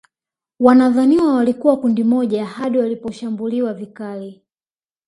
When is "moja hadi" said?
2.03-2.77